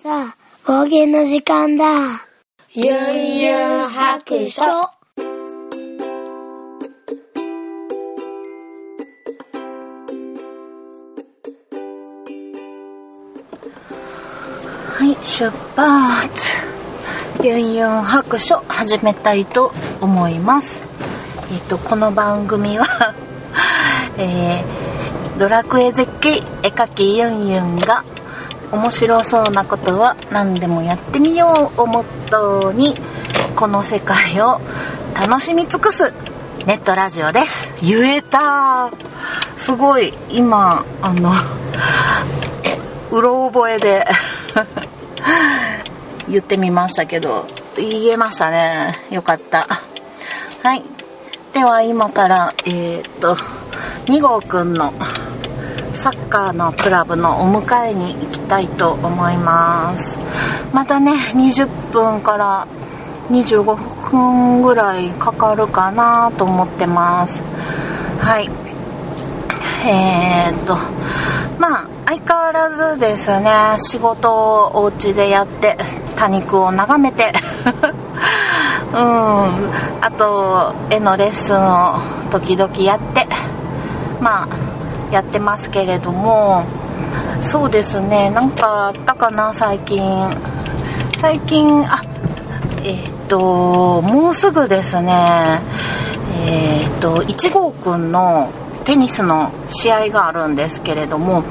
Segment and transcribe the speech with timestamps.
[0.00, 1.84] さあ、方言の時間だ。
[2.72, 4.62] ゆんゆん白書。
[4.62, 4.92] は
[15.02, 16.68] い、出発。
[17.42, 20.80] ユンユン白書始めたいと思います。
[21.52, 22.86] えっ、と、この番組は、
[24.16, 28.04] えー、ドラクエ絶景絵描きユンユンが
[28.72, 32.94] 面白そうなことは何でもやってみようをモットーに、
[33.56, 34.60] この世界を
[35.14, 36.12] 楽しみ尽くす
[36.66, 37.70] ネットラジオです。
[37.82, 38.90] 言えた。
[39.56, 41.32] すごい、今、あの、
[43.10, 44.06] うろ覚えで
[46.28, 47.46] 言ってみましたけど
[47.76, 48.98] 言えましたね。
[49.10, 49.66] よかった。
[50.62, 50.82] はい。
[51.54, 53.34] では今からえー、っと
[54.06, 54.92] 2号くんの
[55.98, 60.16] サッカーのクラブのお迎えに行きたいと思います。
[60.72, 62.68] またね20分から
[63.30, 63.74] 25
[64.10, 67.42] 分ぐらいかかるかなと思ってます。
[68.20, 68.48] はい。
[69.88, 70.76] えー、っと
[71.58, 73.50] まあ相変わらずですね。
[73.78, 75.76] 仕事をお家でやって
[76.14, 77.32] 多肉を眺めて。
[78.94, 79.00] うん。
[80.00, 81.98] あと絵のレッスンを
[82.30, 83.26] 時々やって。
[84.20, 84.67] まあ
[85.10, 86.64] やってますけれども
[87.42, 89.98] そうですねなんかあったかな最近。
[91.18, 92.00] 最近あ
[92.84, 95.60] えー、っともうすぐですね
[96.46, 98.52] えー、っと1号くんの
[98.84, 101.42] テニスの試合があるんですけれども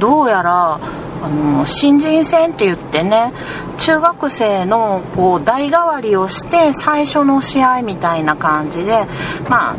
[0.00, 3.32] どうやらあの新人戦って言ってね
[3.78, 9.04] 中学生のこう代替わりをして最初の試合みたいな感じで
[9.48, 9.76] まあ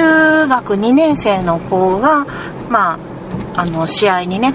[0.00, 2.24] 中学2年生の子が
[2.70, 2.98] ま
[3.54, 4.54] ああの試合にね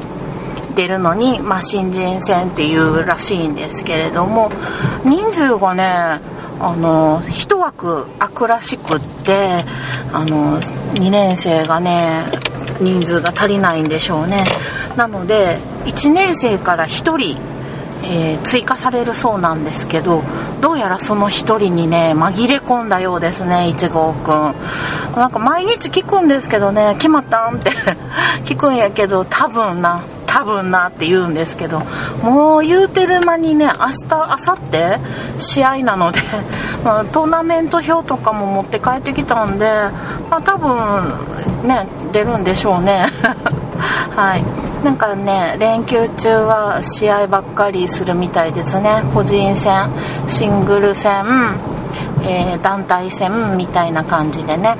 [0.75, 4.51] 出るのに、まあ、新人戦っていうらしいんですけれども
[5.05, 5.83] 人数がね
[6.59, 9.63] あの一枠空くらしくって
[10.11, 10.59] あの
[10.93, 12.23] 2年生がね
[12.81, 14.43] 人数が足りないんでしょうね。
[14.97, 17.37] なので1年生から1人、
[18.07, 20.23] えー、追加されるそうなんですけど
[20.61, 24.55] どうやらその1人にね紛れ込んだようですね1号くん。
[25.15, 27.71] なんか毎日聞くんですけどね決まったんって。
[28.45, 31.81] 聞くんやけど多分な多分なって言うんですけど
[32.21, 36.19] もう言うてる間にね明日明後日試合なので、
[36.83, 39.65] まあ、トーナメント表とかも持って帰ってきたんで、
[40.29, 43.07] まあ、多分ね出るんでしょうね。
[44.15, 44.43] はい。
[44.83, 49.03] なんかね連休中は試合ばっかりするみたいですね。
[49.13, 49.89] 個人戦
[50.27, 51.25] シングル戦、
[52.23, 54.77] えー、団体戦みたいな感じでね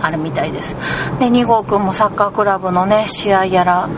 [0.00, 0.74] あるみたいです。
[1.18, 3.88] で2号くんもサッカークラブのね試合やら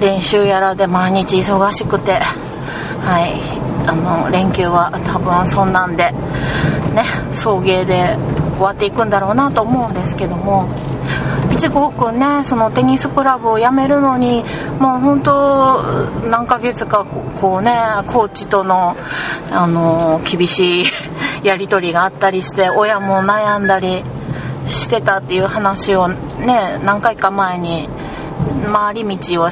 [0.00, 3.40] 練習やらで毎日忙しくてはい。
[3.86, 8.16] あの連休は多分そんなんでね送迎で
[8.56, 10.68] 終わっていくんだろうなと思うんですけども。
[11.50, 14.44] 1号くんねそのテニスクラブを辞めるのに
[14.78, 15.82] もう本当
[16.28, 17.72] 何ヶ月かこうね
[18.06, 18.96] コーチとの
[19.50, 20.84] あの厳しい
[21.42, 24.02] やり取りがあったりして親も悩んだり
[24.66, 27.88] してたっていう話をね何回か前に
[28.72, 29.48] 回り道を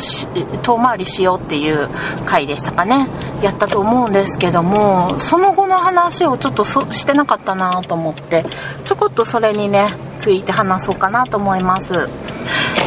[0.62, 1.88] 遠回りしようっていう
[2.24, 3.08] 回でしたかね。
[3.42, 8.44] やったと思うんですけどもその後の話をちょっとしてなかったなと思って
[8.84, 12.08] ちょこっとそれにねついて話そうかなと思います。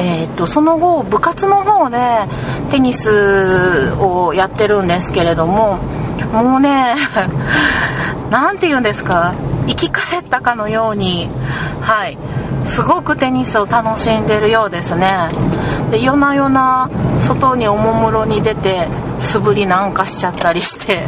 [0.02, 1.98] えー、っとその後部活の方で
[2.72, 5.78] テニスをやってるんですけれども
[6.34, 6.96] もうね
[8.32, 9.34] 何て言うんですか
[9.68, 11.30] 生き返ったかのように
[11.82, 12.18] はい。
[12.72, 15.28] すごくテニスを楽しんでるようですね。
[15.92, 16.90] で夜な夜な
[17.20, 18.88] 外におもむろに出て
[19.20, 21.06] 素振りなんかしちゃったりして。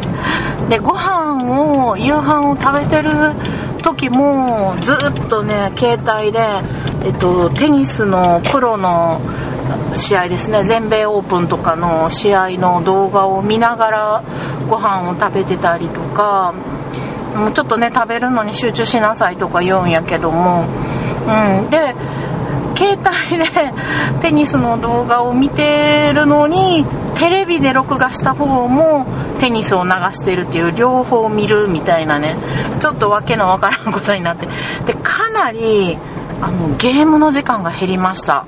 [0.68, 3.32] でご飯を夕飯を食べてる
[3.82, 6.38] 時もずっとね携帯で、
[7.02, 9.22] えっと、テニスのプロの
[9.94, 10.64] 試合ですね。
[10.64, 14.22] 全米オープンとかの試合の動画を見ながら
[14.68, 16.52] ご飯を食べてたりとか
[17.34, 20.66] もうちょっとね食べるのに集中しなさいとか言うんやけども、
[21.26, 21.94] うん、で
[22.76, 23.72] 携帯で
[24.20, 26.84] テニスの動画を見てるのに
[27.14, 29.06] テレビで録画した方も
[29.38, 32.36] テニスを流してるっていう両方見るみたいなね。
[32.80, 34.46] ちょっとわけのわからんことになって。
[34.86, 35.96] でかなり
[36.42, 38.44] あのゲームの時間が減りました。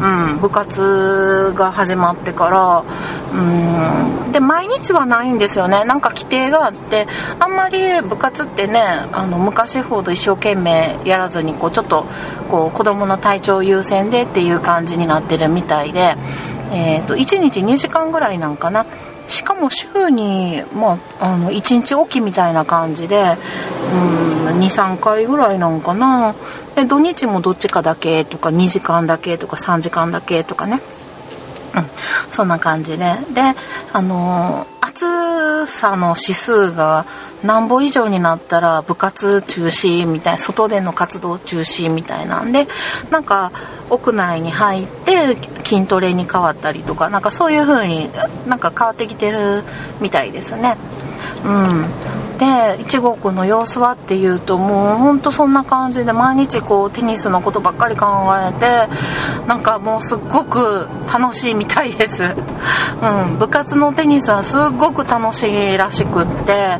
[0.00, 2.84] うん、部活が始まってから
[3.32, 4.32] うん。
[4.32, 5.84] で毎日はないんですよね。
[5.84, 7.06] なんか規定があって
[7.38, 8.80] あんまり部活ってね
[9.12, 12.06] あの昔ほど一生懸命やらずにこうちょっと
[12.50, 16.16] こう子供の体調優先でっていう感じになってるみたいで、
[16.72, 18.86] えーと、1日2時間ぐらいなんかな。
[19.28, 23.36] しかも週に、まあ、あの1日おきみたいな感じで、
[23.92, 26.34] うん、23回ぐらいなんかな。
[26.74, 30.80] で土日もどっちかだけとか2時間だけとか3時間だけとかね。
[31.74, 31.84] うん、
[32.30, 33.16] そんな感じで。
[33.32, 33.42] で
[33.92, 37.06] あの暑さの指数が
[37.42, 42.66] 何歩以上になったら部活中止みたいな外での活動中止みたいなんで
[43.10, 43.52] なんか
[43.90, 48.10] 屋内に入って筋トレに変わったりとかなんかそういう風に
[48.46, 49.64] なんか変わってきてる
[50.00, 50.76] みたいですね。
[51.44, 51.86] うん。
[52.42, 58.06] で1号くんの様子はっていうともうほんとそんな感じで毎日こうテニスのことばっかり考
[58.36, 62.22] えてなんかもうすっごく楽しいみたいです、
[63.02, 66.78] うん、部活のテニスはすっごく楽しいらしくって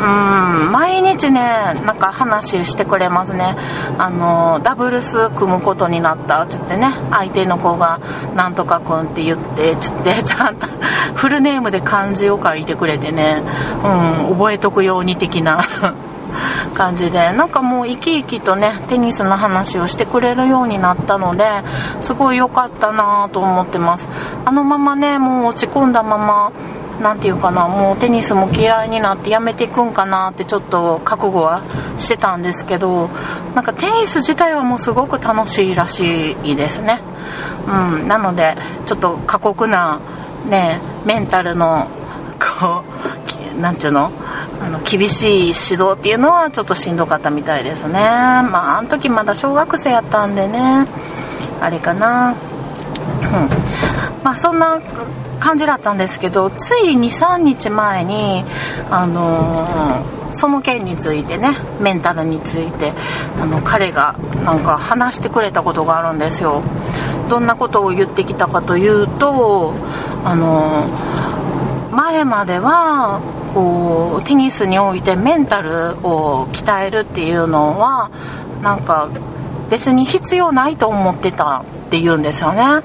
[0.00, 1.40] うん毎日ね
[1.84, 3.56] なんか話してくれますね。
[3.98, 8.00] あのダブルス組むことになったっつってね相手の子が
[8.36, 10.66] 「なんとかくん」って言ってつってちゃんと
[11.14, 13.42] フルネームで漢字を書いてくれてね、
[13.84, 15.64] うん、覚えとくように的な
[16.74, 21.44] 感じでなんかもう生き生きとねテニスの話をしてくれるようになったので
[22.00, 24.08] すごい良かったなと思ってます。
[24.44, 26.50] あのままねもう落ち込んだまま
[27.00, 31.60] 何て言うかなもうテニスも嫌いになってやめていくんかなってちょっと覚悟は
[31.96, 33.08] してたんですけど
[33.54, 37.00] なんかテニス自体はもうすごく楽しいらしいですね。
[37.68, 37.70] う
[38.04, 38.56] んなので
[38.86, 40.00] ちょっと過酷な
[40.48, 41.86] ねメンタルの
[42.60, 42.82] こ
[43.56, 44.10] う何て言うの？
[44.68, 47.92] の厳しい指導っていうのはちょっとしんどかったみたいですね。
[47.94, 50.86] まああの時まだ小学生やったんでね。
[51.60, 52.30] あれかな。
[52.30, 52.34] うん。
[54.22, 54.80] まあそんな
[55.38, 58.44] 感じだったんですけどつい23日前に
[58.90, 62.92] あのー、その件についてねメンタルについて
[63.40, 66.62] あの彼がなんか話してくれたことがあるんですよ。
[67.28, 69.74] どんなことを言ってきたかというと
[70.24, 70.86] あの、
[71.92, 73.20] 前までは
[73.54, 78.10] こうテニスにおいてメンタルを鍛えるっていうのは
[78.62, 79.08] なんか
[79.70, 82.82] 別に必要ないと思ってたって言うんですよね。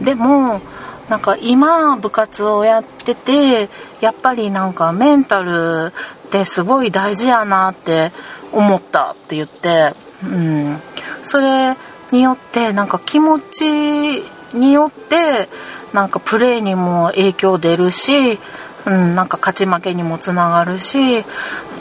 [0.00, 0.60] でも
[1.08, 3.68] なんか今部活をやってて
[4.00, 5.92] やっぱりなんかメンタル
[6.26, 8.12] ってすごい大事やなって
[8.52, 9.92] 思ったって言って、
[10.24, 10.76] うん、
[11.22, 11.74] それ
[12.12, 13.64] によってなんか気持ち
[14.54, 15.48] によって
[15.92, 18.38] なんかプレーにも影響出るし
[18.86, 21.24] うん、なんか勝ち負けにもつながるし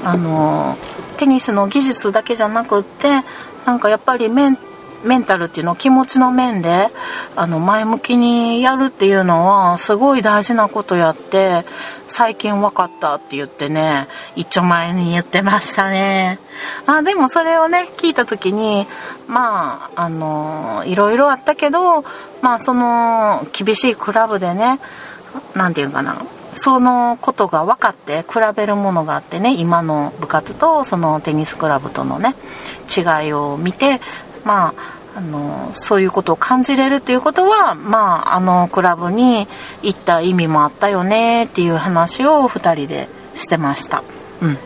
[0.03, 0.77] あの
[1.17, 3.07] テニスの技術だけじゃなくって
[3.65, 4.57] なんかやっぱりメン
[5.03, 6.87] メンタルっていうの気持ちの面で
[7.35, 11.63] あの前向きにやるっていうのはすごい大事なことやって
[12.07, 16.39] 最近分かったって言ってね一丁前に言ってましたね。
[16.85, 18.87] あでもそれをね聞いた時に
[19.27, 22.03] まああのいろいろあったけど
[22.41, 24.79] まあその厳しいクラブでね
[25.55, 26.21] 何て言うかな
[26.53, 32.35] そのことが分かって比べるものがあってね今の部活とそのテニスクラブとのね
[32.95, 33.99] 違いを見て
[34.43, 39.47] まああのそういうことを感じれるっていうことはまああのクラブに
[39.81, 44.03] 行った意味もあったよねっていう話を2人でしてました。
[44.41, 44.57] うん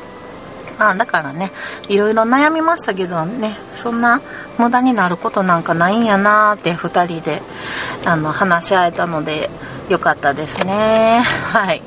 [0.77, 1.51] まあだからね
[1.87, 4.21] いろいろ悩みましたけどねそんな
[4.57, 7.41] 無駄になることなんかないんやなって2人で
[8.05, 9.49] あの話し合えたので
[9.89, 11.21] よかったですね。
[11.21, 11.81] はい。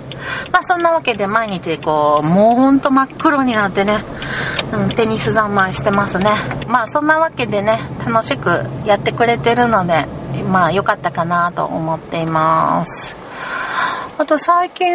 [0.52, 3.98] まあそんなわけで毎日こうもうほんと真っ黒になってね、
[4.72, 6.30] うん、テニス三昧してますね。
[6.68, 10.06] まあそんなわけでね楽しくやってくれてるので
[10.50, 13.16] まあ良かったかなと思っています。
[14.18, 14.94] あと最近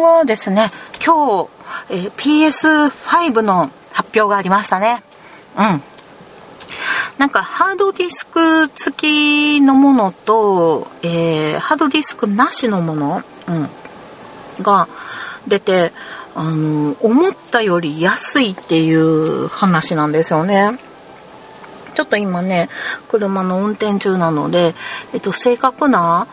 [0.00, 0.70] はですね
[1.04, 1.50] 今日、
[1.90, 5.02] えー、PS5 の発表がありましたね。
[5.56, 5.82] うん。
[7.18, 14.88] なんかハードディスク付きのものと、えー、ハードディスクなしのもの、うん、が
[15.48, 15.92] 出て、
[16.36, 20.78] あの、思ったより安いっていう話なんですよね。
[21.96, 22.68] ちょっと今ね、
[23.08, 24.76] 車の運転中なので、
[25.12, 26.28] えっと、正確な、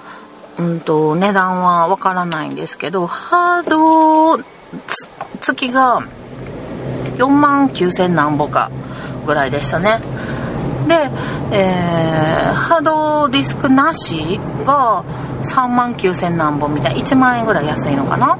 [0.59, 4.37] うんと、値段はわからないんですけど、ハード
[5.41, 6.01] 付きが
[7.17, 8.69] 4万9000何ぼか
[9.25, 10.01] ぐらいでしたね。
[10.87, 11.09] で、
[11.51, 15.03] えー、ハードディスクなしが
[15.43, 18.37] 3万9000何本みたいな1万円ぐらい安いのかな。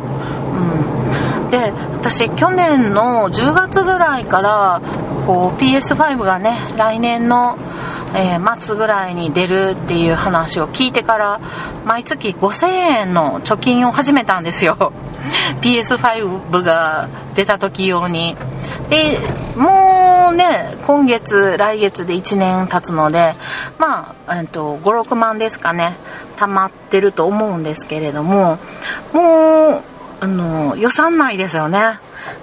[1.44, 1.50] うん。
[1.50, 4.82] で私去年の10月ぐらいから
[5.26, 7.58] こう PS5 がね来年の、
[8.16, 11.40] えー、末ぐらいに出るっていう話を聞いてから
[11.86, 14.94] 毎月5000円の貯金を始めたんですよ。
[15.62, 18.36] PS5 が出た時用に。
[18.90, 19.20] で
[19.56, 23.34] もうね今月来月で1年経つので
[23.78, 25.96] まあ、えっと、56万ですかね
[26.38, 28.58] 溜まってると思うんですけれども
[29.14, 29.82] もう
[30.22, 32.00] あの予算内ですよね。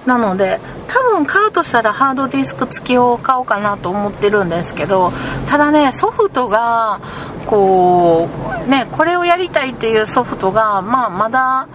[0.06, 5.12] なので多分買うとしたらハードディスク付きを買おうかなと思ってるんですけど
[5.48, 7.00] ただねソフトが
[7.46, 8.28] こ
[8.66, 11.68] うねこれをやりたいっていうソフトがまあまだ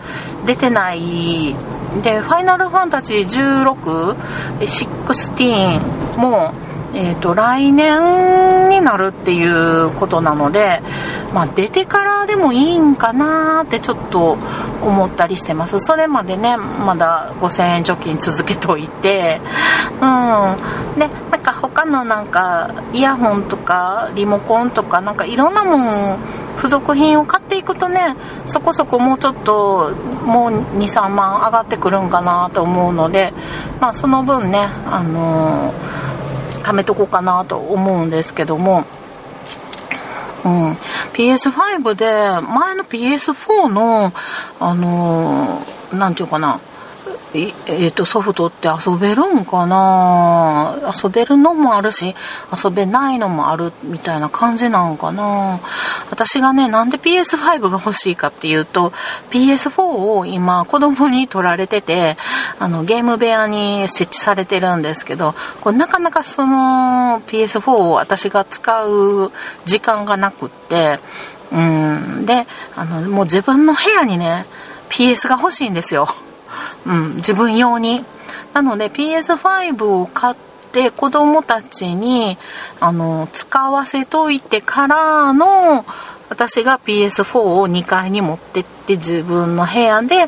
[0.45, 1.55] 出てない
[2.01, 4.15] で「ファイナルファンタジー16」
[4.59, 5.81] 「16」
[6.17, 6.53] も
[6.93, 10.81] えーと、来年になるっていうことなので、
[11.33, 14.37] まあ、出てからでもいいんかなってちょっと
[14.81, 15.79] 思ったりしてます。
[15.79, 19.41] それまでねまだ5000円貯金続けといて
[20.01, 20.97] うん。
[20.97, 25.77] でなんか他のなんかイヤホンとかリモコンとかなんかいろんなも
[26.15, 26.17] ん
[26.57, 29.91] 付属品を買っていくとねそこそこもうちょっと
[30.25, 33.31] もう23万上がってくるんかなと思うので
[33.79, 36.07] まあその分ねあのー
[36.67, 38.83] 貯めとこうかなと思うんですけども、
[40.43, 40.71] うん、
[41.13, 42.05] PS5 で
[42.45, 44.11] 前の PS4 の
[44.59, 45.61] あの
[45.93, 46.59] 何て言うかな
[47.37, 50.75] ええー、とソフトって遊べるんかな？
[51.03, 52.15] 遊べるのもあるし
[52.63, 55.59] 遊べないのもあるみたいな感じなんかな？
[56.09, 58.91] 私がねなんで PS5 が欲しいかっていうと
[59.29, 62.17] PS4 を今子供に取られてて
[62.59, 69.31] あのゲーム部屋に設置されてるんですけどこれなかなかその PS4 を私が使う
[69.65, 70.99] 時間がなくって
[71.51, 74.45] うんであのもう自分の部屋にね
[74.89, 76.07] PS が欲しいんですよ。
[76.87, 78.03] うん、自分用に。
[78.53, 80.35] なので PS5 を買っ
[80.71, 82.37] て子供たちに
[82.79, 85.85] あの使わせといてからの
[86.29, 90.25] 私が PS4 を2階に持ってって自分の部屋で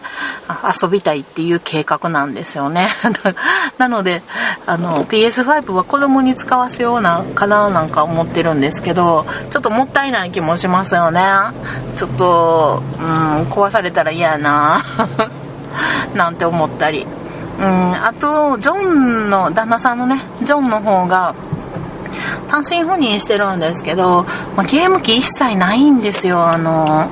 [0.81, 2.89] 遊びたいっていう計画なんですよね。
[3.77, 4.21] なので
[4.65, 11.21] あの PS5 は子供に使わせようなかななんか思ってるんですけどちょっともったいない気もしますよね。
[11.97, 14.81] ちょっと、うん、壊されたら嫌やな。
[16.15, 17.05] なんて思ったり。
[17.59, 21.35] うん、あと、ジョンの、旦那さんのね、ジョンの方が、
[22.49, 24.25] 単身赴任してるんですけど、
[24.55, 27.09] まあ、ゲーム機一切ないんですよ、あの、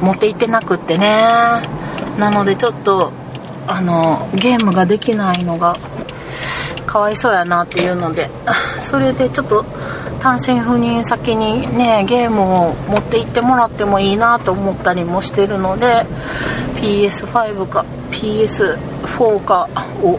[0.00, 1.24] 持って行ってなくってね。
[2.18, 3.12] なのでちょっと、
[3.66, 5.76] あの、ゲームができないのが、
[6.86, 8.30] かわいそうやなっていうので、
[8.80, 9.64] それでちょっと、
[10.20, 16.06] 単身赴任先にねゲームを持って行ってもらってもいいなと思ったりもしてるので
[16.76, 19.68] PS5 か PS4 か
[20.02, 20.18] を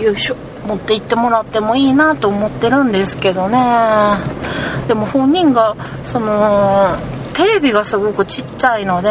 [0.00, 0.36] よいしょ
[0.66, 3.58] 持って行ってもらってもいいなと思ってるんですけどね。
[4.86, 6.96] でも本人がその
[7.34, 9.10] テレビがすごくちっちゃいので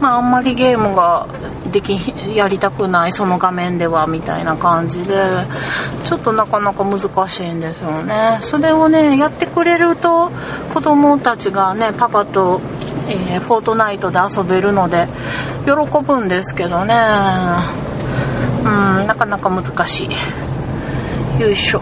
[0.00, 1.26] まああんまりゲームが
[1.70, 1.96] でき
[2.34, 5.14] やりたくないその画面ではみたいな感じで
[6.04, 8.38] ちょっとなかなか難しいんですよね。
[8.40, 10.30] それをねやってくれると
[10.74, 12.60] 子供たちがねパパと、
[13.08, 15.06] えー、フォートナイトで遊べるので
[15.64, 15.72] 喜
[16.04, 16.94] ぶんですけどね。
[18.64, 20.08] うんなかなか難しい。
[21.40, 21.80] よいしょ。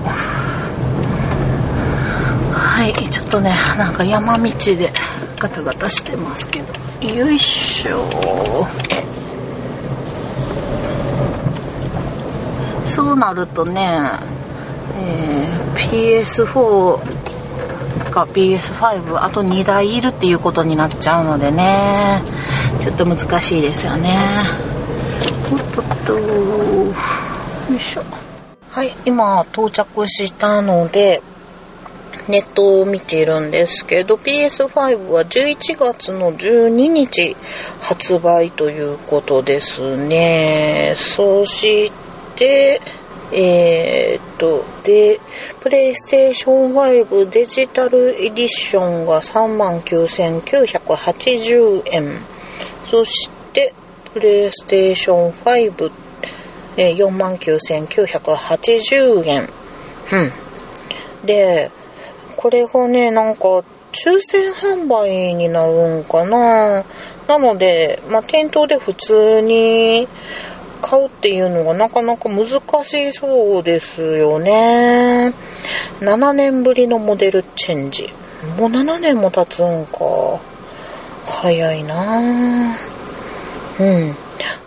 [2.53, 4.93] はいちょっとねなんか山道で
[5.39, 7.07] ガタガタしてますけど。
[7.07, 8.67] よいしょ。
[12.89, 14.11] そうなるとね、
[14.97, 17.29] えー、PS4
[18.11, 22.23] か PS5 あと2台いるっていうことになっちゃうのでね。
[22.81, 24.17] ちょっと難しいですよね。
[25.53, 26.93] おっとっとよ
[27.77, 28.03] いしょ。
[28.71, 31.21] はい今到着したので
[32.29, 37.37] ネットを見ているんですけど PS5 は11月の12日
[37.81, 40.95] 発売ということですね。
[40.97, 42.08] そして
[42.39, 42.81] で、
[43.33, 45.19] えー、っと、で、
[45.61, 52.21] プレイステーション5デジタルエディションが39,980円。
[52.87, 53.75] そして、
[54.15, 55.91] プレイステーション5、
[56.77, 56.97] えー、
[57.87, 59.49] 49,980円。
[60.13, 60.21] う
[61.25, 61.27] ん。
[61.27, 61.73] で、
[62.37, 66.85] これがね、なんか、抽選販売になるんかな
[67.27, 70.07] なので、まあ、店頭で普通に
[70.81, 72.47] 買うっていうのがなかなか難
[72.85, 75.33] しそうですよね。
[76.01, 78.09] 7年ぶりのモデルチェンジ。
[78.57, 79.99] もう7年も経つんか。
[81.27, 82.75] 早いな
[83.79, 84.15] うん。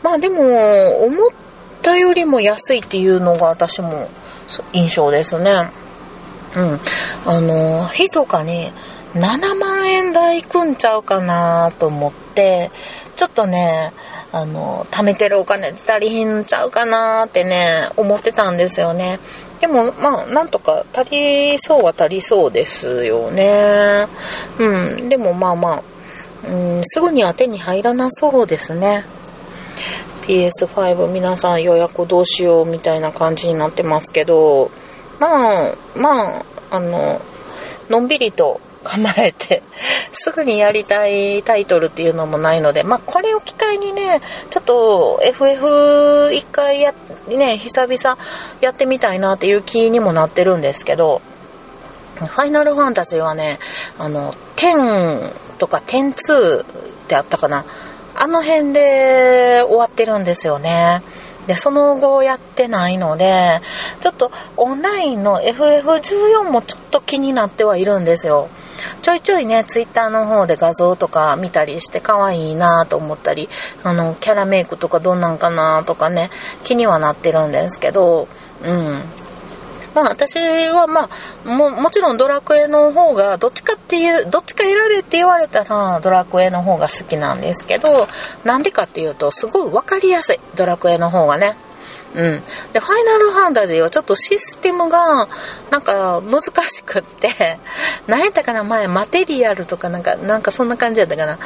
[0.03, 1.29] まあでも、思っ
[1.81, 4.07] たよりも安いっていうのが私も
[4.73, 5.69] 印象ですね。
[6.55, 6.79] うん。
[7.25, 8.71] あの、密かに
[9.15, 12.71] 7万円台いくんちゃうかなと思って、
[13.15, 13.91] ちょっとね、
[14.33, 19.19] あの貯めてるお金足りひんちゃうかなってね思ってたんですよね。
[19.59, 24.07] でもまあなんとか足りそうは足りそうですよね。
[24.59, 25.09] うん。
[25.09, 25.83] でもまあまあ
[26.49, 29.03] うんすぐには手に入らなそうですね。
[30.21, 34.71] PS5 皆さん予約どうしようみたいな感じになってますけど
[35.19, 37.19] まあまああの
[37.89, 39.61] のんびりと構えて
[40.13, 46.93] すぐにやりたいタイトルっていうのもないのでまあこれを機会にねちょっと FF1 回や
[47.27, 48.21] ね久々
[48.61, 51.21] やってみたいなっていう気にもなってるんですけど
[52.15, 53.59] ファイナルファンタジーはね
[53.97, 56.65] あの10とか102っ
[57.07, 57.65] てあったかな。
[58.13, 61.01] あの辺で終わってるんですよね。
[61.47, 63.59] でその後やってないので
[63.99, 68.47] ちょっとオンラインの FF14 もちょっと気になってはいるんですよ。
[69.01, 73.49] ちょいちょいねツイッターの方で画像とか見たりして可愛いなと思ったり
[73.83, 76.29] あのキャラメイクとかどんなんかなとかね
[76.63, 78.27] 気にはなってるんですけど
[78.63, 79.01] うん
[79.93, 81.09] まあ私はま
[81.45, 88.07] あももちろんドラクエの方がどっちかっていうどっちか選べって言われたらドラクエの方が好きなんですけど
[88.45, 91.55] なんでかっていうとすごい分かりやすいドラクエの方がね。
[92.13, 92.41] うん、
[92.73, 95.27] でファイナルファンタジーはちょっとシステムが
[95.69, 97.57] なんか難しくって
[98.07, 101.39] 何やったかな前マテリアルとかなんかなんかそんな感じやったかな。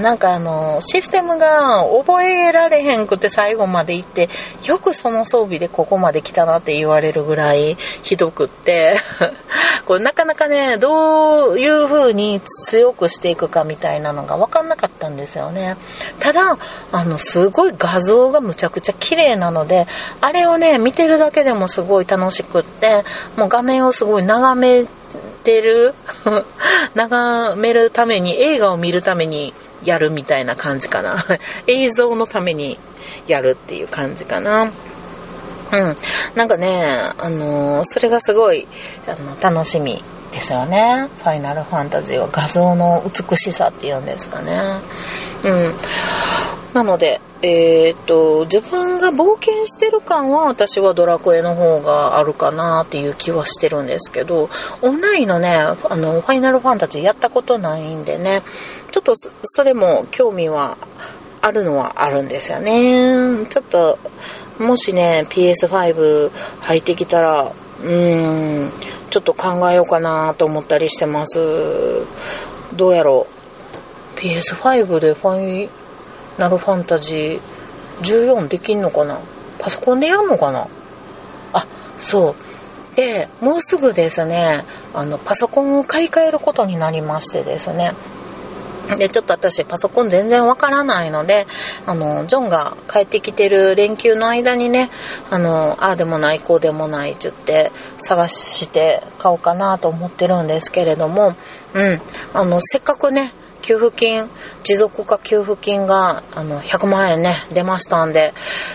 [0.00, 4.28] なんかあのシステムが覚えられへんくて最後まで行って
[4.64, 8.96] よくその装備でここまで来たなって言われるぐらいひどくって。
[9.86, 15.76] これなかなかねどういう風に強くしていくかみたいなのが分かんなかったんですよね。
[16.20, 16.56] ただ
[16.92, 19.86] あのすごい画像がむちゃくちゃ綺麗なので
[20.20, 23.04] あれをね見てるだけでもすごい楽しくって
[23.36, 24.86] もう画面をすごい眺め
[25.44, 25.94] てる
[26.94, 31.24] 眺めるために映画を見るためにやるみたいな感じかな。
[31.66, 32.78] 映像のために
[33.26, 34.70] やるっていう感じかな。
[35.72, 35.96] うん、
[36.34, 38.66] なんかね、あのー、それがすごい
[39.06, 41.08] あの楽しみですよね。
[41.18, 44.60] ファイナルファンタジーは画像の美しさっていうんですかね。
[45.44, 45.74] うん。
[46.74, 54.50] なのでえー、っと自分が冒険してる感は私はドラクエの方があるかなっていう気はしてるんですけど
[54.82, 58.42] オンラインのねあのファイナルファンタジーやったことないんでね
[58.90, 60.76] ちょっとそれも興味は
[61.42, 63.46] あるのはあるんですよね。
[63.50, 63.98] ちょっと
[64.58, 68.72] もしね PS5 入ってきたらうーん
[69.10, 71.38] ちょっと考えようかなと思ったりしてます。
[72.74, 73.26] どうやろ
[74.16, 75.68] う？PS5 でファイ
[76.38, 77.40] ナルファンタジー
[78.02, 79.18] 14できんのかな？
[79.58, 80.66] パソコンでやんのかな？
[81.52, 81.66] あ
[81.98, 82.34] そう。
[82.96, 87.92] でもうすぐですねあのパソコンを買い替えることになりましてですね。
[88.98, 91.46] でちょっと私パソコン全然わからないので
[91.86, 94.90] あのジョンが帰ってきてる連休の間にね
[95.30, 101.34] あのああでもないこうでもないって言って探して買おうかなと思ってるんですけれども、
[101.74, 102.00] うん、
[102.34, 103.32] あのせっかくね
[103.64, 104.28] 給付金
[104.62, 108.34] 持続化給付金があの100万円ね出ましたんで、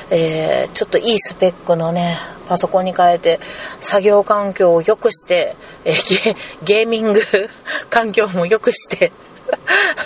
[0.10, 3.40] えー、ちょっといいスペックのねパソコンに変えて
[3.82, 7.22] 作業環境を良くして、えー、ゲーミング
[7.92, 9.12] 環境も良くして。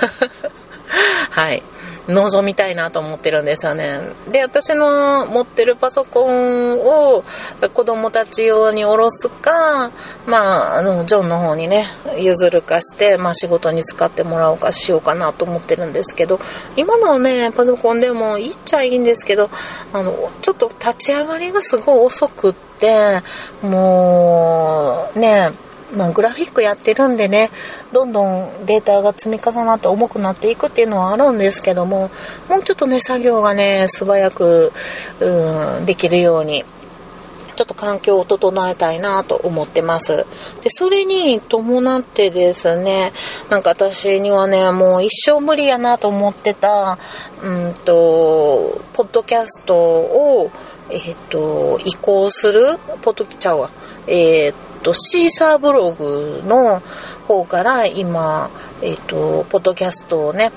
[1.31, 1.63] はい。
[2.07, 3.99] 望みたいなと思ってるんですよね。
[4.31, 7.23] で私の持ってるパソコンを
[7.73, 9.91] 子供たち用に下ろすか
[10.25, 11.85] まああのジョンの方にね
[12.17, 16.39] 譲るかして、まあ、仕事に使ってもらおうかしようかなと思ってるんですけど
[16.75, 19.49] 今のねパソコンでもいいっちゃいいんですけど
[19.93, 23.21] あのちょっと立ち上がりがすごい遅くって
[23.61, 25.51] もうね
[25.95, 27.49] まあ、グラフィックやってるんでね
[27.91, 32.09] どんどんデータが積み重なって重くなっていくっていうのはあるんですけども
[32.49, 34.71] もうちょっとね作業がね素早く
[35.19, 36.65] うんできるように
[37.55, 40.25] ちょっと環境を整えたいなと思ってます。
[40.63, 43.11] で、それに伴ってですね、
[43.49, 46.97] なんか私にはね、もう一生無理やなと思ってた、
[47.43, 50.51] うんと、ポッドキャストを、
[50.89, 53.69] えっ、と、移行する、ポッドキちゃうわ。
[54.07, 54.53] えっ、ー、
[54.83, 56.81] と、シーサーブログの
[57.27, 58.49] 方から今、
[58.81, 60.51] えっ、と、ポッドキャストをね、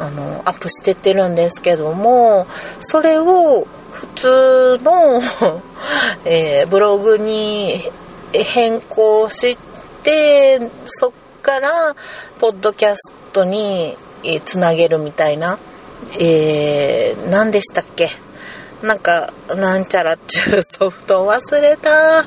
[0.00, 2.46] あの、アップしてってるんですけども、
[2.80, 5.20] それを普通の
[6.24, 7.90] えー、ブログに
[8.32, 9.58] 変更し
[10.02, 11.10] て、そっ
[11.42, 11.94] から、
[12.38, 15.58] ポッドキャストに、えー、つなげるみたいな、
[16.18, 18.10] えー、何でしたっけ？
[18.82, 22.24] なんか、なんちゃらっちゅうソフト忘れた。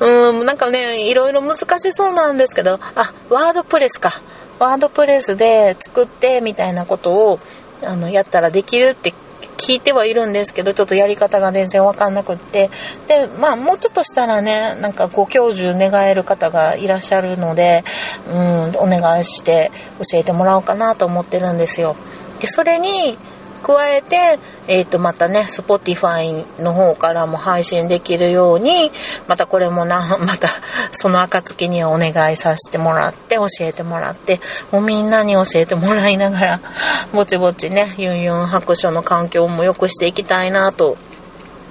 [0.00, 4.20] うん、なんかね、いろいろ難しそうなんですけど、あ、ワードプレスか。
[4.58, 7.38] ワードプレスで作ってみたいなことを
[7.82, 9.14] あのやったらできるって
[9.56, 12.70] 聞いてはいるんですけどちょっとやり方が全然分かんなくって
[13.08, 17.84] でまあもうちょっとしたらねなんかご教授願える方がいらっしゃるので、
[18.28, 18.36] うん、
[18.76, 21.96] お願いして教えてもらおうかなと思ってるんですよ。
[22.40, 23.18] でそれに
[23.58, 28.90] 加えて、えー、とまたね Spotify の方からも配信できるように
[29.26, 30.48] またこれもな また
[30.92, 34.40] その暁にはお願いさせてもらって教えてもらって
[34.70, 36.60] もうみんなに教えてもらいながら
[37.12, 40.96] ぼちぼちねユンユン白書の環境も良くしていきたいなと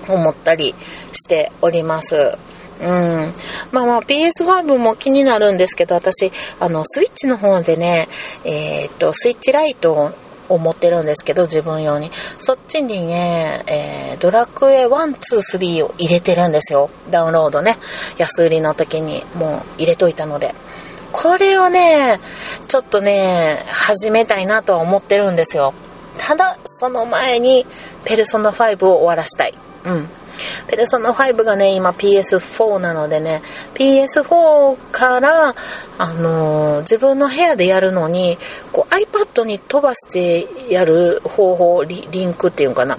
[0.07, 0.73] 思ったり
[1.11, 2.37] しております。
[2.79, 3.33] うん、
[3.71, 8.07] まあまあ PS5 も気になるんですけど私あのスイッチの方でね
[8.43, 10.13] えー、っとスイッチライト
[10.49, 12.11] 思ってるんですけど自分用に。
[12.39, 16.89] そっちにね、えー、ドラクエ123を入れてるんですよ。
[17.09, 17.77] ダウンロードね。
[18.17, 20.55] 安売りの時にもう入れといたので。
[21.11, 22.19] これをね
[22.67, 25.73] ちょっとね始めたいなとは思ってるんですよ。
[26.17, 27.65] ただその前に
[28.05, 29.53] ペルソナ5を終わらしたい。
[29.85, 30.09] うん。
[30.67, 33.41] ペルソナ5がね、今 PS4 なのでね、
[33.73, 35.55] PS4 から、
[35.97, 38.37] あのー、自分の部屋でやるのに、
[38.71, 42.97] こう iPad に飛ばしてやる方法、リリンクっていうかな。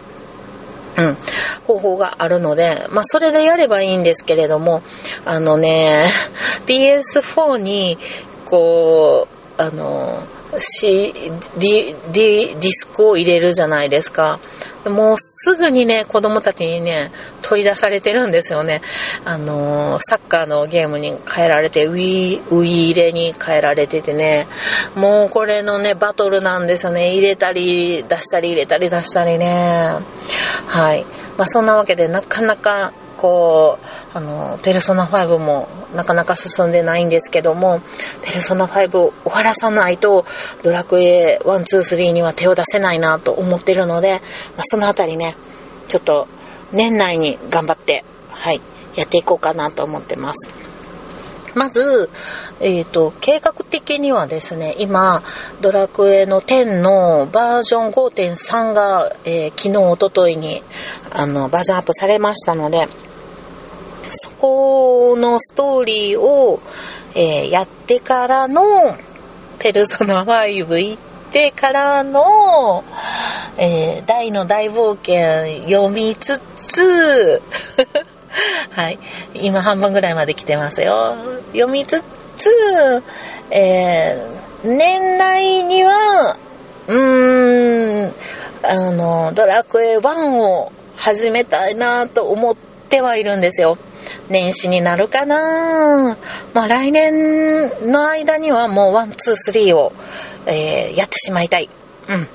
[0.99, 1.17] うん、
[1.65, 4.83] 方法があるので、まあ、それでやればいいんですけれども、
[5.25, 6.09] あのね、
[6.67, 7.99] PS4 に、
[8.45, 10.21] こう、あの、
[10.59, 11.13] C、
[11.59, 14.41] ディ、ディスクを入れるじゃないですか。
[14.89, 17.11] もうすぐにね、子供たちにね、
[17.43, 18.83] 取り出されてるんですよね。
[19.25, 24.47] あのー、サッカーのゲームに変えられて、ウィー、ウィーレに変えられててね、
[24.95, 27.13] もうこれのね、バトルなんですよね。
[27.13, 29.97] 入れたり、出したり、入れたり、出したりね。
[30.67, 31.05] はい。
[31.37, 33.79] まあそんなわけで、なかなか、こ
[34.15, 37.81] うあのペルソナ5もなかなか進んでないんですけども
[38.23, 40.25] ペルソナ5を終わらさないと
[40.63, 44.21] ドラクエ123には手を出せないなと思ってるので、
[44.57, 45.35] まあ、その辺りね
[45.89, 46.29] ちょっと
[46.73, 48.61] 年内に頑張ってはい
[48.97, 50.49] やっていこうかなと思ってます。
[51.55, 52.09] まず、
[52.61, 55.23] えっ、ー、と、計画的にはですね、今、
[55.61, 60.63] ドラクエの10のバージョン5.3が、えー、昨日、おとといに、
[61.11, 62.87] あの、バージョンアップされましたので、
[64.11, 66.61] そこのストーリーを、
[67.15, 68.63] えー、やってからの、
[69.59, 70.99] ペルソナ5行っ
[71.33, 72.85] てからの、
[73.57, 77.43] えー、大の大冒険読みつつ
[78.71, 78.99] はい。
[79.35, 81.17] 今半分ぐらいまで来てますよ。
[81.53, 82.03] 読みつ
[82.37, 82.51] つ、
[83.51, 86.37] えー、年内には、
[86.87, 88.15] うーん、
[88.63, 92.57] あの、ドラクエ1を始めたいなと思っ
[92.89, 93.77] てはいるんですよ。
[94.29, 96.17] 年始になるかな
[96.55, 99.93] まあ来年の間にはもう one、two、three を、
[100.47, 101.69] えー、やってしまいたい。
[102.09, 102.29] うん。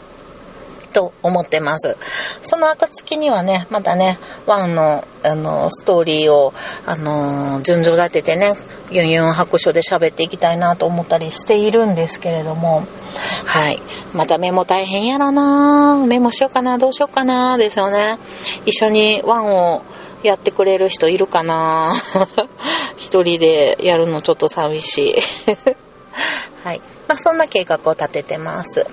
[0.93, 1.97] と思ってます。
[2.43, 6.53] その暁にはね、またね、 one の、あの、ストーリーを、
[6.85, 8.53] あの、順序立ててね、
[8.91, 12.83] ユンユン白書で喋っていきたいなと思ったりしているんですけれども、
[13.45, 13.79] はい。
[14.13, 18.17] またメモ大変やろなメモしようかなどうしようかなですよね。
[18.65, 19.81] 一緒にワンを
[20.23, 21.93] やってくれる人いるかな？
[22.97, 25.15] 一人でやるのちょっと寂しい
[26.63, 26.81] はい。
[27.07, 28.85] まあ、そんな計画を立ててます。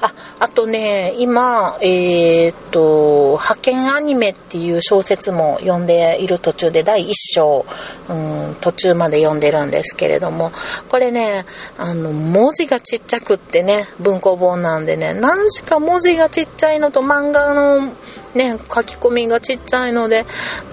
[0.00, 7.66] あ、あとね、今、えー、っと、派遣アニメっていう小説も読んでいる途中で第1章、
[8.08, 10.52] うん、途中まで読んでるんですけれども、
[10.88, 11.44] これね、
[11.78, 17.92] あの、文字がちっちゃくってね、文庫本なんでね、何しか文字がちっちゃいのと漫画の
[18.34, 20.24] ね、書き込みがちっちゃいので、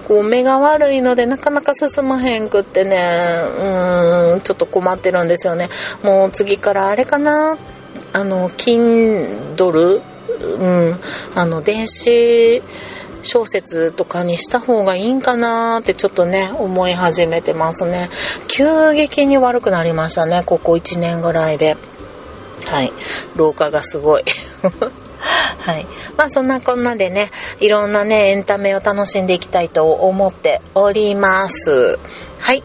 [0.06, 2.98] こう目が悪いのでなかなか進まへんくってね、
[4.34, 5.68] うん、ちょっと困ってるんですよね。
[6.02, 7.56] もう次からあれかな、
[8.12, 10.00] あの、Kindle、
[10.58, 10.96] うん、
[11.34, 12.62] あの、電子
[13.22, 18.08] 小説とかにした方がいいんかなってちょっとね、思い始めてますね。
[18.48, 21.76] 急激に悪くなりましたね、ここ1年ぐらいで。
[22.64, 22.92] はい。
[23.36, 24.24] 老化がすごい。
[25.18, 25.86] はい。
[26.16, 31.98] まあそんなこんなでね、いろんなね、エンタメを楽しんでいきたいと思っております。
[32.38, 32.62] はい。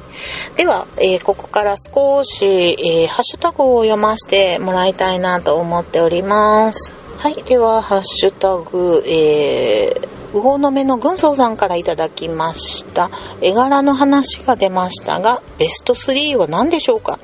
[0.56, 6.94] では、えー、ここから少し、えー、ハッシュタグを読ませてもらいたいなと思っております。
[7.18, 7.42] はい。
[7.44, 13.10] では、ハッシュタグ、えー、魚の目の軍曹さんからいただきました。
[13.42, 17.20] 絵柄の話が出ましたが、ベスト3は何でしょうか？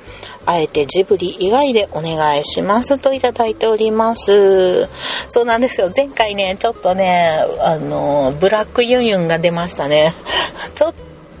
[0.48, 4.88] あえてジブリ以外でお願いしますといただいております。
[5.28, 5.90] そうなんですよ。
[5.94, 10.14] 前回ね、ちょっとね、あの、ブラックユンユンが出ましたね。
[10.74, 10.94] ちょっ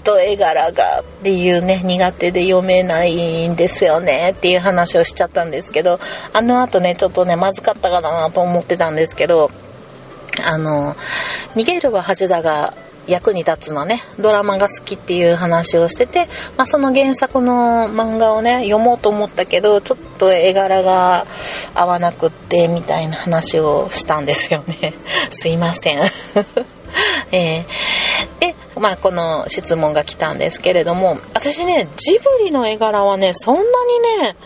[0.04, 5.98] と絵柄がっていうね、苦手で読めないんですよねっていう話をしちゃったんですけど、
[6.34, 9.50] あの後ね、ちょっとね、まずかったかなと思ってたんですけど、
[10.46, 10.94] あの
[11.56, 12.74] 逃げるは橋田が
[13.08, 21.26] 役に立つのねドラマが好きっていう話をしてて、まあ、その原作の漫画をね読もうと思ったけどちょっと絵柄が
[21.74, 24.92] 合わなくってみたいな話をしたんですよね。
[25.30, 26.02] すいません。
[27.32, 33.66] えー、で、まあ、この質問が来たんですけれども私ねジブリの絵柄はねそんなに
[34.22, 34.36] ね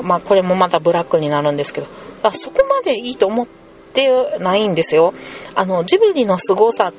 [0.00, 1.86] まあこれもまたブラックになるんですけど
[2.22, 3.46] あそこまでいいと思っ
[3.92, 5.12] てないんですよ。
[5.54, 6.92] あのジブリの凄さ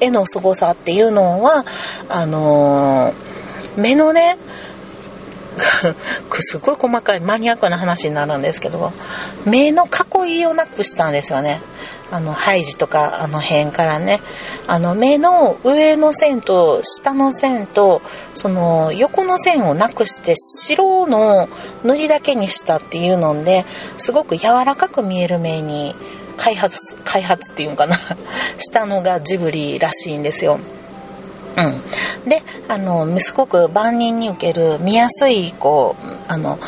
[0.00, 1.64] 絵の凄さっていうのは
[2.08, 4.36] あのー、目のね
[6.40, 8.92] すごい細かいマニアックな話になるんですけど
[9.44, 11.60] 目の囲いをなくしたんですよね。
[12.12, 14.20] あのハイジとかあの辺からね。
[14.66, 18.02] あの目の上の線と下の線と
[18.34, 21.48] その横の線をなくして白の
[21.84, 23.64] 塗りだけにしたっていうので
[23.98, 25.94] すごく柔らかく見える目に
[26.40, 27.96] 開発開発っていうのかな。
[28.56, 30.58] したのがジブリらしいんですよ。
[31.56, 31.62] う
[32.26, 36.58] ん、であのすごく万人に受ける見やすいこうあの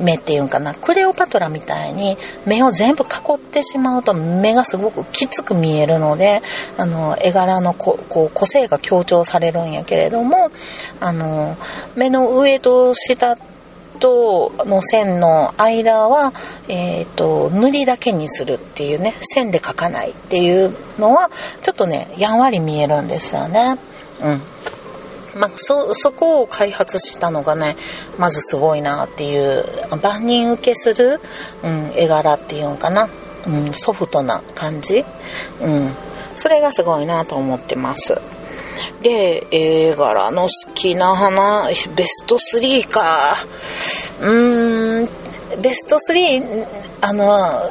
[0.00, 0.74] 目っていうんかな。
[0.74, 6.42] クレオパトラみたいに目を全部囲ってしまうと目がすごくきつく見えるので
[6.78, 10.50] あの絵柄のここう個性が強調されるんやけれども
[11.00, 11.56] あの
[11.96, 13.55] 目の上と下って
[13.96, 16.32] との線の間は、
[16.68, 21.30] えーと、塗りだけにするっていうね線で描かないっていうのは
[21.62, 23.78] ちょっとねやんわり見えるんですよね。
[24.22, 24.40] うん
[25.36, 27.76] まあ、そそこを開発したのがね
[28.18, 29.64] まずすごいなっていう
[30.02, 31.20] 万人受けする、
[31.62, 33.08] うん、絵柄っていうのかな、
[33.46, 35.04] うん、ソフトな感じ、
[35.60, 35.90] うん、
[36.34, 38.18] それがすごいなと思ってます。
[39.02, 41.74] で、絵柄の好きな花、ベ
[42.06, 43.36] スト3か。
[44.20, 45.08] うーん、
[45.60, 46.66] ベスト3、
[47.02, 47.70] あの、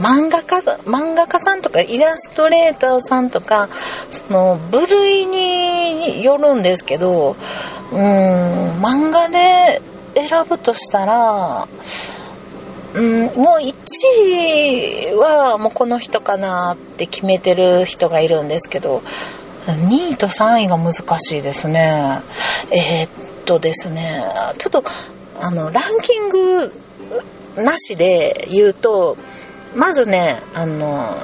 [0.00, 3.68] 漫画家漫画家さんとかイラストレーターさんとか
[4.10, 7.36] その部類によるんですけど
[7.92, 7.98] うん
[8.82, 9.80] 漫画で
[10.14, 11.68] 選ぶとしたら
[12.94, 13.72] うんもう1
[15.12, 19.02] 位はもうこの人かなって決めてる人がいるんですけど
[19.66, 22.20] 2位と3位が難しいですね。
[22.70, 24.24] えー、っとですね
[24.58, 24.84] ちょっと
[25.40, 26.72] あのランキング
[27.56, 29.16] なしで言うと
[29.76, 31.14] まずねあの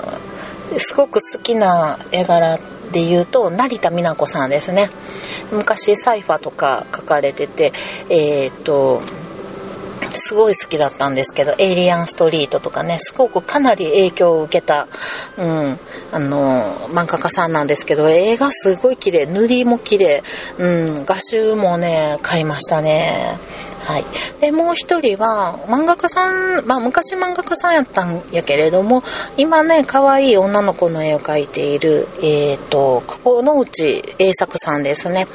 [0.77, 2.59] すごく好きな絵柄
[2.93, 4.91] で言うと成田美奈子さんですね。
[5.53, 7.73] 昔サイファとか書かれてて
[8.09, 9.03] えー、っと
[10.19, 14.87] すごい好きだったんですけど「エイリアンストリート」とかねすごくかなり影響を受けた、
[15.37, 15.79] うん、
[16.13, 20.23] あの漫画家さんなんですけど映画すごい綺麗塗りも綺麗、
[20.59, 23.39] うん、画集もね買いましたね。
[23.89, 24.05] はい、
[24.43, 29.03] でもう一人は漫画家さん、まあ、昔漫画家さんやったんやけれども
[29.39, 35.27] 今ね可愛い女の子の絵を描いている、えーと、久保之内栄作さんですね。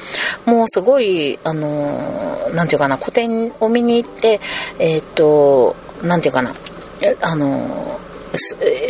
[0.46, 4.40] もうすごいあの何て言うかな個展を見に行って
[4.78, 6.54] えっ、ー、と何て言うかな
[7.22, 8.00] あの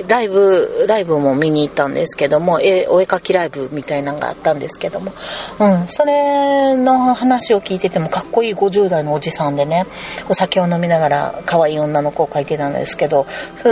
[0.07, 5.11] ライブライブも見に行ったんですけどもえお絵かきライブみたいなのがあったんですけども、
[5.59, 9.85] うん、それの話を聞いててもかっこいい50代のおじさんでね
[10.29, 13.25] お酒を飲みながら可愛い女の子を描いてたんですけど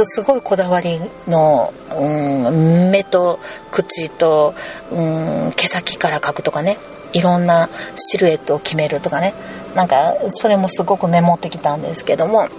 [0.04, 3.40] すごいこだわりの、うん、目と
[3.72, 4.54] 口と、
[4.92, 6.78] うん、毛先から描くとかね
[7.14, 9.34] いろんなシルエットを決めるとかね
[9.76, 12.50] なんかそれもすごくメモってきたんですけども。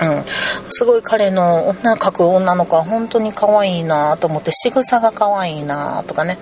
[0.00, 0.24] うん、
[0.70, 6.38] すごい彼の女描く女の子は本当に可愛いなと思って仕草が可愛いなとかね。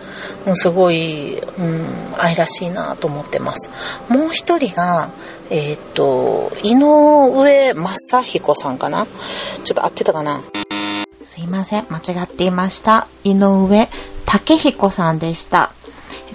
[0.47, 1.87] もうすごい、うん、
[2.19, 3.71] 愛らしいなと思ってます。
[4.09, 5.11] もう一人が
[5.51, 9.07] えっ、と井上正彦さんかな。
[9.65, 10.43] ちょっと合ってたかな。
[11.25, 11.87] すいません。
[11.91, 13.07] 間違っていました。
[13.25, 13.89] 井上
[14.27, 15.73] 武彦さんでした。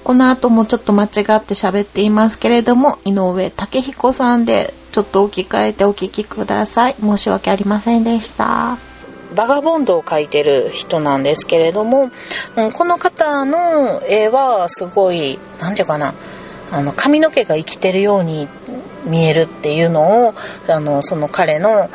[0.04, 1.10] この後もちょっと間違っ
[1.44, 6.96] て喋っていますけれども井上武彦さんでちょっと置き換えてお聞きください。
[7.02, 8.78] 申し訳ありませんでした。
[9.36, 12.10] バガボンドを描いてる人なんですけれども、
[12.56, 16.14] うん、この方の絵はすごい何て言うかな
[16.72, 18.48] あの髪の毛が生きてるように
[19.06, 20.34] 見えるっていうのを
[20.68, 21.90] あのその彼の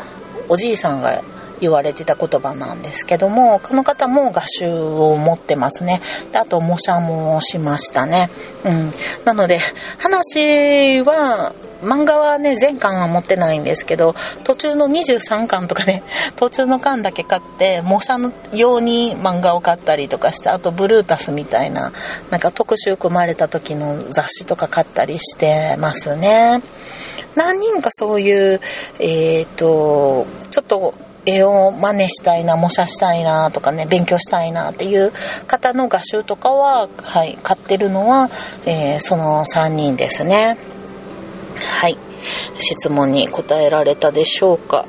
[0.48, 1.22] おじいさんが
[1.60, 6.00] 言われてた言葉なんですけどもこの方も画集を持ってますね。
[6.32, 8.30] であと模写もしましたね、
[8.64, 8.90] うん、
[9.24, 9.58] なので
[9.98, 14.14] 話は漫画はね全巻は持ってないんですけど
[14.44, 16.02] 途中の23巻とかね
[16.36, 21.92] 途中の巻だけ買って模写のように漫画を買ったりとかしてあとブルータスみたいな
[22.30, 26.60] なんか特集組まれた時の雑誌とか買ったりしてますね。
[27.34, 28.60] 何人かそういう
[28.98, 35.12] えっ、ー、とちょっと絵を真似したいな模写したいなとかね勉強したいなっていう
[35.46, 38.28] 方の画集とかは、はい、買ってるのは、
[38.66, 40.56] えー、その3人ですね。
[41.80, 41.96] はい
[42.58, 44.84] 質問に答えられたでしょうか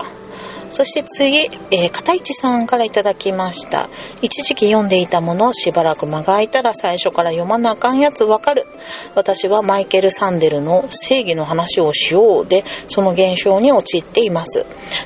[0.73, 1.37] そして次、
[1.69, 3.89] えー、片市さんから頂きました。
[4.23, 8.65] 一時期読んでいたもの、しばらく間が空いたら最初から読まなあかんやつわかる。
[9.13, 14.65] 私はマイケル・サンデルの正義の話をしようで、その現象に陥っています。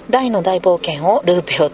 [0.10, 1.70] 大の大冒険をルーペを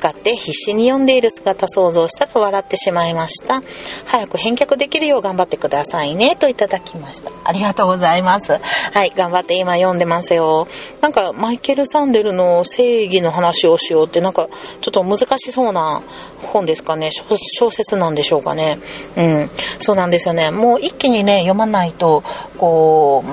[0.00, 3.62] 使って必死に読んでいる姿想像したら笑ってしまいました。
[4.06, 7.30] 早く返却できるよう頑張ってくださいね、といただきました。
[7.44, 8.52] ありがとうございます。
[8.92, 10.68] はい、頑張って今読んでますよ。
[11.00, 14.48] なんか、マイケル・サンデルの正義のの話をしようってなんか
[14.80, 16.02] ちょっと難しそうな
[16.42, 18.78] 本ですかね小説なんでしょうかね
[19.16, 22.22] うんそうなんですよねもう一気にね読まないと
[22.58, 23.24] こ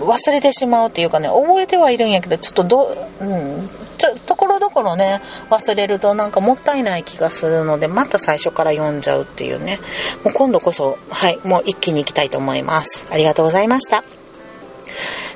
[0.00, 9.78] う忘れてしまうっていうかね覚えてはいるんやけどちょっとどうんちょところどころね忘れるとなんかもったいない気がするのでまた最初から読んじゃうっていうね
[10.24, 14.04] もう今度こそはいもう一気に行きたいと思いますありがとうございました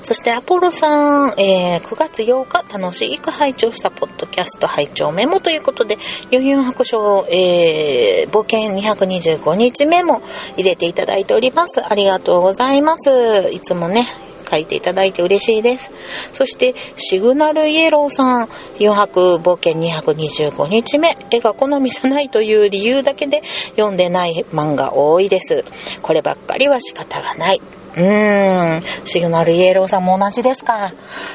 [0.02, 5.96] そしてアポロさん、えー、9月8日楽しく拝聴したポッドキャスト拝聴メモということで、
[6.32, 10.20] ユンユン白書、えー、冒険225日目も
[10.56, 11.84] 入れていただいております。
[11.88, 13.50] ありがとうございます。
[13.52, 14.08] いつもね、
[14.52, 15.90] 書いていただいて嬉しいです。
[16.32, 25.64] そして、シグナルイエローさん、4泊冒険225日目、絵が好みじゃないという理由だけで読んでない漫画多いです。
[26.02, 27.62] こればっかりは仕方がない。
[27.94, 30.92] うーん、シグナルイエローさんも同じですか。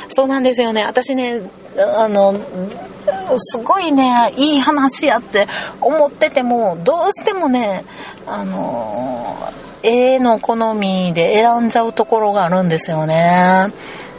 [0.09, 0.83] そうなんですよね。
[0.83, 1.41] 私ね、
[1.79, 2.35] あの、
[3.37, 5.47] すごいね、いい話やって
[5.81, 7.85] 思ってても、どうしてもね、
[8.25, 9.35] あの、
[9.83, 13.71] 絵の好みで選んじゃうところがあるんですよね。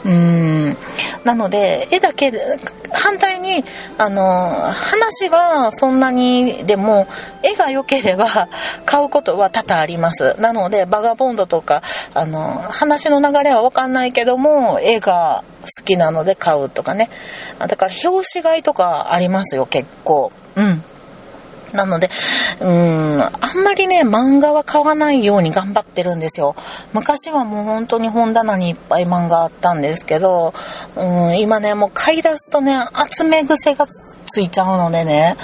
[0.05, 0.77] うん
[1.25, 2.33] なので絵だけ
[3.57, 3.65] に
[3.99, 4.23] あの
[4.73, 7.07] 話はそんなにでも
[7.43, 8.49] 絵が良ければ
[8.85, 10.35] 買うことは多々あります。
[10.41, 11.83] なのでバガボンドとか
[12.15, 17.11] あの話の流れは分かんないけども絵が好きなので買うとかね。
[17.59, 20.33] だから表紙買いとかありますよ結構。
[20.57, 20.83] うん。
[21.73, 22.11] なので、
[22.61, 26.57] うん、あんまりね、漫画は買わないように頑張ってるんですよ。
[26.93, 30.55] 昔はもう本当に本棚にいっぱい漫画あったんですけど、
[30.97, 32.75] うん、今ね、もう買い出すとね、
[33.11, 35.37] 集め癖がついちゃうのでね、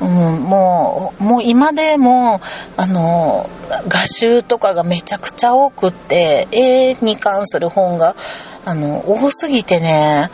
[0.00, 0.08] うん、
[0.42, 2.40] もう、もう今でも、
[2.76, 3.48] あの、
[3.88, 8.16] 画集とかがめちゃくちゃ多くって、絵に関する本が、
[8.64, 10.30] あの、多すぎてね、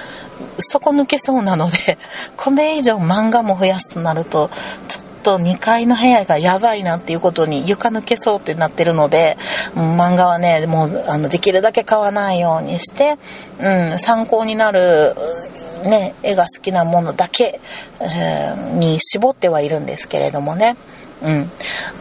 [0.58, 1.98] 底抜けそうなので、
[2.36, 4.50] これ以上漫画も増やすとなると、
[4.88, 9.36] ちょっとと2階の部屋がやばいなっていうことに床抜けそうってなってるので、
[9.74, 13.16] うん、漫画はねもうあのできるだけ買わないようにして、
[13.58, 15.14] うん、参考になる、
[15.84, 17.60] ね、絵が好きなものだけ、
[18.00, 20.76] えー、に絞ってはいるんですけれどもね。
[21.22, 21.50] うん。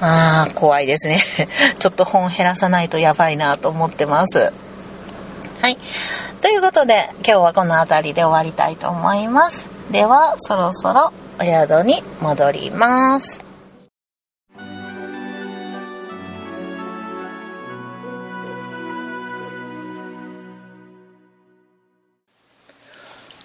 [0.01, 1.23] ああ、怖いですね。
[1.79, 4.51] ちょっと本減らさないとやばいなと思ってます。
[5.62, 5.77] はい。
[6.41, 9.65] ということで、今日はこの辺りで終わりたいと思います。
[9.91, 13.43] では、そろそろお宿に戻ります。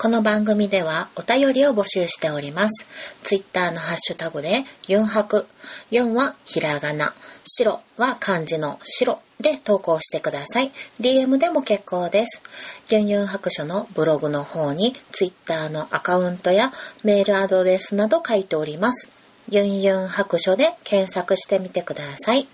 [0.00, 2.86] この番組ではお便りを募集しております。
[3.24, 5.48] ツイッターのハッシュタグで4泊。
[5.90, 7.14] 4はひらがな。
[7.48, 10.70] 白は漢字の白で投稿してください。
[11.00, 12.42] DM でも結構です。
[12.90, 16.70] ユンユン白書のブログの方に Twitter のアカウントや
[17.04, 19.10] メールアドレスなど書いております。
[19.50, 22.46] ユンユン白書で検索してみてください。